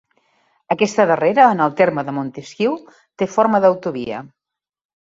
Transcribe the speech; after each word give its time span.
Aquesta 0.75 1.05
darrera 1.11 1.45
en 1.57 1.61
el 1.67 1.75
terme 1.83 2.07
de 2.09 2.17
Montesquiu 2.17 2.75
té 3.23 3.31
forma 3.39 3.65
d'autovia. 3.69 4.29